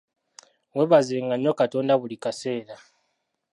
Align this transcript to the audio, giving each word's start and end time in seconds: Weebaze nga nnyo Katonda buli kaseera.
Weebaze 0.75 1.15
nga 1.25 1.35
nnyo 1.37 1.51
Katonda 1.59 1.93
buli 2.01 2.17
kaseera. 2.23 2.75